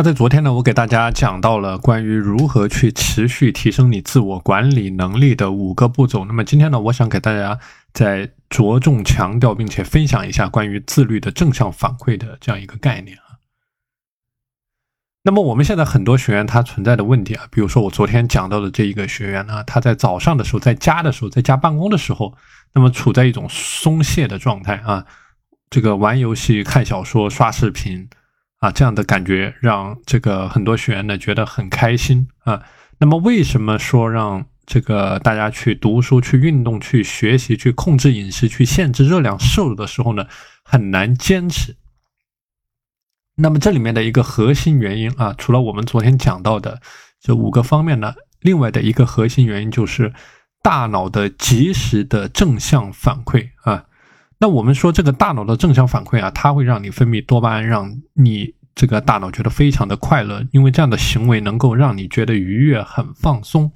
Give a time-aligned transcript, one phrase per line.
[0.00, 6.24] 那在昨天呢，我给大家讲到了关于如何去持续提升你自我管理能力的五个步骤。
[6.24, 7.60] 那么今天呢，我想给大家
[7.92, 13.36] 再着重强调，并且分享一下关于自律的正向反馈的这样一个概念啊。
[15.22, 22.34] 那么我们现在很多学员他存在的问题啊，比如说我昨天讲到的这一个学员呢，他在早上的时候在家的时候在家办公的时候，
[22.72, 25.04] 那么处在一种松懈的状态啊，
[25.68, 28.08] 这个玩游戏、看小说、刷视频。
[28.60, 32.62] 啊，这样的感觉让这个很多学员呢觉得很开心啊。
[32.98, 40.26] 那么，为什么说让这个大家去读书、去运动、去学习、去控制饮食、去限制热量摄入的时候呢，
[40.62, 41.74] 很难坚持？
[43.36, 46.82] 那么，这里面的一个核心原因啊，除了我们昨天讲到的
[47.18, 50.12] 这五个方面呢，另外的一个核心原因就是
[50.62, 53.86] 大脑的及时的正向反馈啊。
[54.42, 63.70] 那我们说这个大脑的正向反馈啊，它会让你分泌多巴胺，让你这个大脑觉得非常的快乐，因为这样的行为能够让你觉得愉悦、很放松。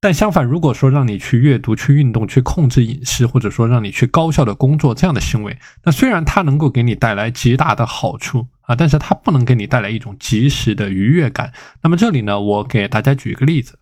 [0.00, 11.52] 但相反，如果说让你去阅读、去运动、去控制饮食，或者说让你去高效的工作，这样的行为，那虽然它能够给你带来极大的好处啊，但是它不能给你带来一种及时的愉悦感。
[11.82, 13.76] 那么这里呢，我给大家举一个例子。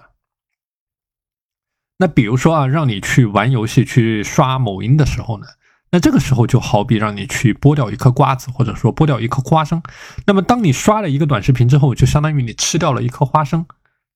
[1.98, 5.46] 那比如说啊，让你去玩游戏、去刷某音的时候呢，
[5.90, 9.82] 那这个时候就好比让你去剥掉一颗瓜子，或者说剥掉一颗花生。
[10.24, 13.66] 那么，当你刷了一个短视频之后，就相当于你吃掉了一颗花生。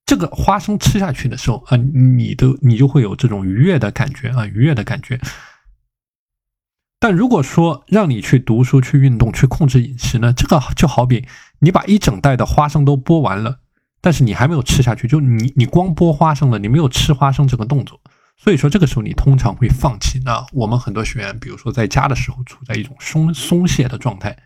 [0.07, 5.21] 这个花生吃下去的时候啊，你的你就会有这种愉悦的感觉啊，愉悦的感觉。
[7.01, 11.27] 但如果说让你去读书、去运动、去控制饮食呢，这个就好比
[11.59, 13.59] 你把一整袋的花生都剥完了。
[14.05, 18.00] 但是你还没有吃下去，就你你光剥花生了，你没有吃花生这个动作，
[18.36, 20.20] 所以说这个时候你通常会放弃。
[20.25, 24.36] 那我们很多学员，比如说在家的时候处在一种松松懈的状态，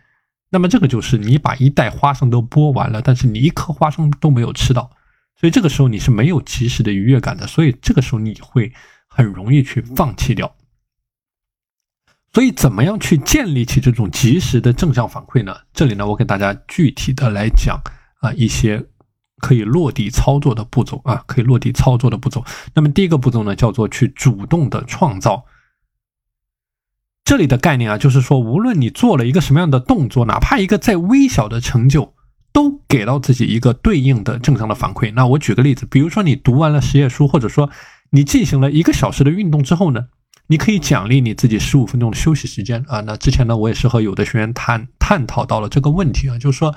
[0.51, 4.91] 那么这个就是你把一袋花生都剥完了，但是你一颗花生都没有吃到，
[5.41, 8.71] 所以这个时候你是没有及时的愉悦感的，所以这个时候你会
[9.07, 10.55] 很容易去放弃掉。
[12.31, 15.57] 所以怎么样去建立起这种及时的正向反馈呢？
[15.73, 17.81] 这里呢，我给大家具体的来讲
[18.21, 18.85] 啊一些。
[19.39, 22.43] 可以落地操作的步骤啊，可以落地操作的步骤。
[22.73, 25.45] 那么第一个步骤呢，叫做去主动的创造。
[27.23, 32.13] 这里的概念啊，就是说，无论你做了一个什么样的动作，哪怕一个再微小的成就，
[32.53, 35.11] 都给到自己一个对应的正向的反馈。
[35.13, 37.69] 那我举个例子，比如说你读完了十页书，或者说
[38.11, 40.07] 你进行了一个小时的运动之后呢，
[40.47, 43.01] 你可以奖励你自己十五分钟的休息时间啊。
[43.01, 46.73] 那之前呢，我也是和有的学员探探讨到了这个问题啊，就是说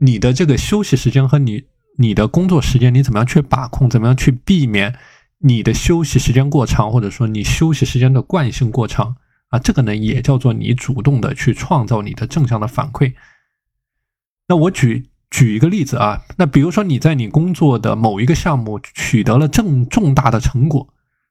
[0.00, 1.62] 你的这个休息时间和你
[1.98, 3.88] 你的工作时间，你怎么样去把控？
[3.88, 4.94] 怎么样去避免
[5.38, 9.16] 你的休息时间过长，或者说你休息时间的惯性过长
[9.48, 9.58] 啊？
[9.58, 13.14] 这个呢，也叫做你主动的去创造你的正向的反馈。
[14.48, 20.88] 那我举举一个例子啊，那比如说你在你工作的某一个项目取得了正重大的成果，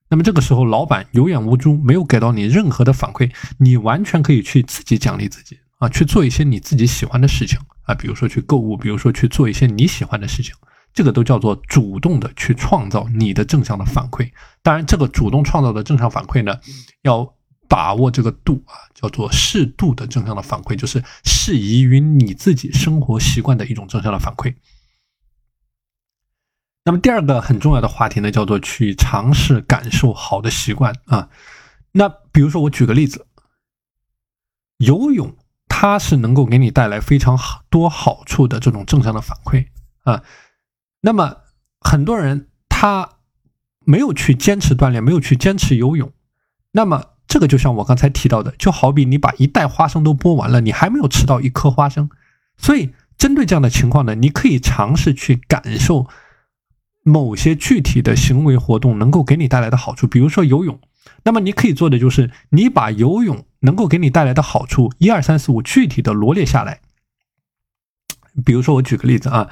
[0.10, 7.60] 那么这个时候老板有眼无珠，没有给到你任何的反馈，你完全可以去自己奖励自己啊，去做一些你自己喜欢的事情。
[7.86, 10.54] 啊，比如说去购物，比如说去做一些你喜欢的事情，
[10.94, 14.32] 这个都叫做主动的去创造你的正向的反馈。
[14.64, 16.60] 当然，这个主动创造的正向反馈呢，
[17.04, 17.36] 要
[17.68, 24.56] 把握这个度啊，叫做适度的正向的反馈，就是适宜于你自己生活习惯的一种正向的反馈。
[26.84, 31.30] 那么第二个很重要的话题呢，叫做去尝试感受好的习惯啊。
[31.92, 33.28] 那比如说我举个例子，
[34.78, 35.36] 游泳。
[35.78, 39.66] 它是能够给你带来非常好多好处的这种正向的反馈
[40.06, 40.24] 啊。
[41.02, 41.40] 那么
[41.82, 43.10] 很多人他
[43.82, 46.14] 没有去坚持锻炼，没有去坚持游泳。
[46.72, 52.10] 那么这个就像我刚才提到的，就好比你把一袋花生都剥完了，你还没有吃到一颗花生。
[52.56, 56.08] 所以针对这样的情况呢，你可以尝试去感受
[57.04, 60.80] 某些具体的行为活动能够给你带来的好处，比如说游泳。
[61.24, 66.82] 那么你可以做的就是，你把游泳能够给你带来的好处一二三四五具体的罗列下来。
[68.46, 69.50] 比如说，我举个例子啊，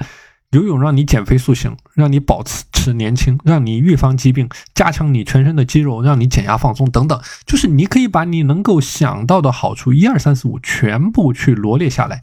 [0.50, 7.20] 游泳让你减肥塑形，让你保持年轻，让你预防疾病，加强你全身的肌肉，让你减压放松等等。
[7.46, 12.22] 就是你可以把你能够想到的好处一二三四五全部去罗列下来。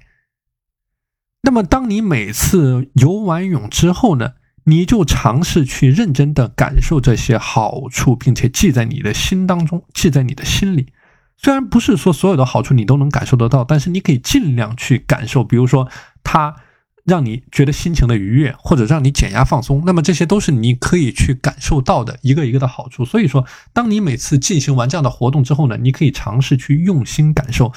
[1.42, 4.34] 那么，当你每次游完泳之后呢？
[4.72, 10.88] 你就尝试去认真的感受这些好处，并且记在你的心当中，记在你的心里。
[11.36, 15.44] 虽然不是说所有的好处你都能感受得到，但是你可以尽量去感受。
[15.44, 15.90] 比如说，
[16.24, 16.56] 它
[17.04, 23.04] 让你觉得心情的愉悦，或者让你减压放松，那么这些都是你可以去感受到的一个一个的好处。
[23.04, 27.74] 所以说，当你每次进行完这样的活动之后呢，你可以尝试去用心感受。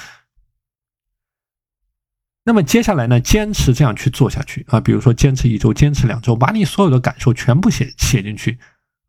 [2.47, 8.59] 那么接下来呢，坚持这样去做下去啊，比如说坚持一周，坚持两周，把你所有的感受全部写写进去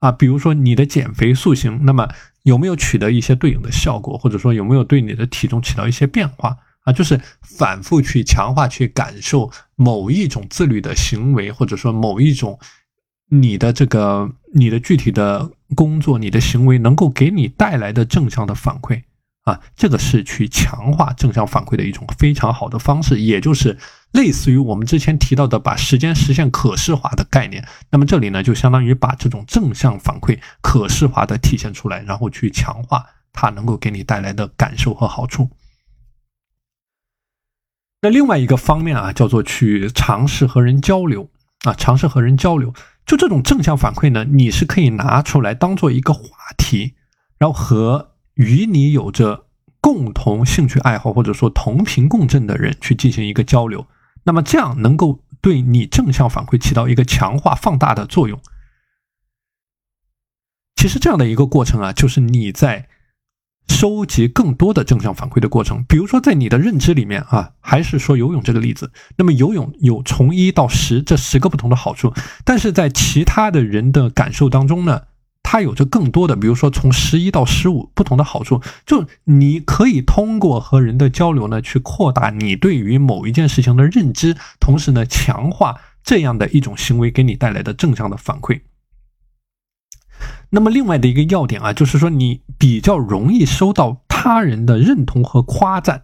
[0.01, 2.09] 啊，比如说你的减肥塑形，那么
[2.45, 6.93] 有没有取得一些对应的效果，或者说有没有对你的体重起到一些变化啊？
[6.95, 12.59] 就是反复去强化，去感受某一种自律的行为，或者说某一种
[13.29, 19.03] 你的这个你的具体的工作，你的行为能够给你带来的正向的反馈。
[19.47, 23.79] 啊，这个是去强化正向反馈的一种非常好的方式，也就是
[24.11, 27.65] 类似于我们之前提到的把时间实现可视化的概念。
[27.91, 35.49] 那么这里呢，就相当于把这种正向反馈可视化的体现出来，然后去强化它能够给你带来的感受和好处。
[38.03, 41.31] 那另外一个方面啊，叫做去尝试和人交流
[41.63, 42.75] 啊，尝试和人交流。
[43.07, 46.21] 就这种正向反馈呢，你是可以拿出来当做一个话
[46.59, 46.97] 题，
[47.39, 48.16] 然后和。
[48.37, 49.47] 与你有着
[49.81, 53.87] 共同兴趣爱好或者说同频共振的人去进行一个交流，
[54.25, 58.41] 那么这样能够对你正向反馈起到一个强化放大的作用。
[60.75, 62.89] 其实这样的一个过程啊，就是你在
[63.69, 65.83] 收集更多的正向反馈的过程。
[65.85, 72.13] 比如说在你的认知里面啊，还是说游泳这个例子，那么游泳有从一到十这十个不同的好处，
[72.45, 75.03] 但是在其他的人的感受当中呢？
[75.49, 88.63] 它有着更多的，比如说从十一到十五不同的好处，就你可以通过和人的交流呢，去扩大你对于某一件事情的认知，同时呢，强化这样的一种行为给你带来的正向的反馈。
[90.51, 96.03] 那么另外的一个要点啊，就是说你比较容易收到他人的认同和夸赞，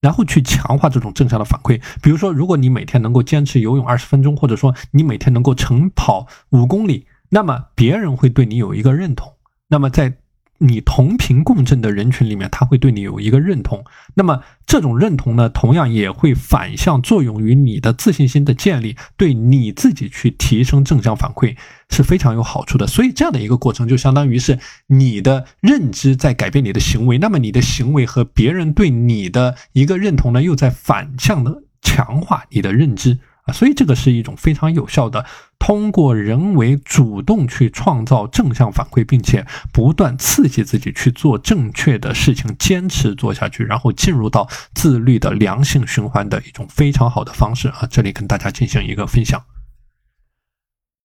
[0.00, 1.82] 然后去强化这种正向的反馈。
[2.00, 7.06] 比如说，如果你每天能够坚持游泳二十分钟，或者说你每天能够晨跑五公里。
[7.30, 9.32] 那么别人会对你有一个认同，
[9.68, 10.18] 那么在
[10.62, 13.82] 你同频共振的人群里面，他会对你有一个认同。
[14.14, 21.56] 那么这种认同呢，同样也会反向作用于你的自信心的建立，对你自己去提升正向反馈
[21.88, 22.86] 是非常有好处的。
[22.86, 33.20] 所以这样的一个过程，就相当于是你的认知在改变你的行为，那么你的行为和别人对你的一个认同呢，又在反向的强化你的认知。
[33.44, 35.24] 啊所以这个是一种非常有效的，
[35.58, 47.86] 通过人为主动去创造正向反馈，并且不断刺激自己去做正确的事情，坚持做下去，然后进入到自律的良性循环的一种非常好的方式啊！
[47.90, 49.42] 这里跟大家进行一个分享。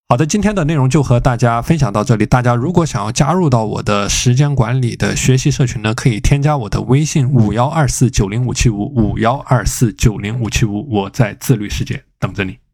[0.08, 2.28] 好的，今天的内容就和大家分享到这里。
[2.28, 12.65] 大家如果想要加入到我的时间管理的学习社群呢，可以添加我的微信五幺二四九零五七五五幺二四九零五七五，我在自律世界等着你。